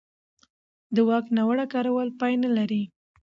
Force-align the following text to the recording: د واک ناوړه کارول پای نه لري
د 0.95 0.97
واک 1.07 1.25
ناوړه 1.37 1.65
کارول 1.73 2.09
پای 2.19 2.33
نه 2.43 2.49
لري 2.57 2.83